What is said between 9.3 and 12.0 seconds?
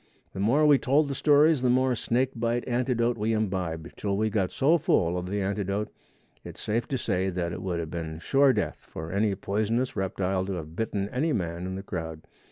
poisonous reptile to have bitten any man in the